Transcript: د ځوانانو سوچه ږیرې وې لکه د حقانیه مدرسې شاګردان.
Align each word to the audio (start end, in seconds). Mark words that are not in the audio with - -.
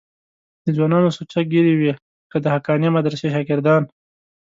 د 0.63 0.65
ځوانانو 0.75 1.15
سوچه 1.17 1.39
ږیرې 1.51 1.73
وې 1.75 1.91
لکه 2.25 2.37
د 2.41 2.45
حقانیه 2.55 2.89
مدرسې 2.97 3.27
شاګردان. 3.33 3.83